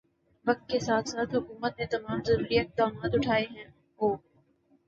وقت 0.45 0.67
کے 0.69 0.79
ساتھ 0.79 1.09
ساتھ 1.09 1.35
حکومت 1.35 1.79
نے 1.79 1.85
تمام 1.91 2.21
ضروری 2.27 2.59
اقدامات 2.59 3.15
اٹھائے 3.15 3.45
ہیں 3.51 3.65
او 3.99 4.15